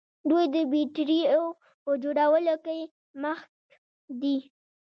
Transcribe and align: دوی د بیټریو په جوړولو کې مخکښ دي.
دوی 0.29 0.45
د 0.55 0.55
بیټریو 0.71 1.43
په 1.83 1.91
جوړولو 2.03 2.55
کې 2.65 2.79
مخکښ 3.21 3.67
دي. 4.21 4.37